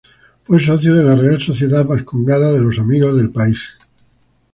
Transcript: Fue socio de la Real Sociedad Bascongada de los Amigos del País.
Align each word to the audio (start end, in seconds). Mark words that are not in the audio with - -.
Fue 0.45 0.59
socio 0.59 0.95
de 0.95 1.03
la 1.03 1.15
Real 1.15 1.39
Sociedad 1.39 1.85
Bascongada 1.85 2.51
de 2.53 2.59
los 2.59 2.79
Amigos 2.79 3.15
del 3.17 3.29
País. 3.29 3.77